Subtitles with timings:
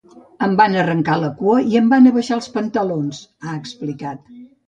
[0.45, 4.27] Em van arrencar la cua i em van abaixar els pantalons, ha explicat.